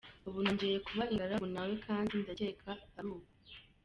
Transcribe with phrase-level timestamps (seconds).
[0.27, 3.31] Ubu nongeye kuba ingaragu, na we kandi ndakeka ari uko.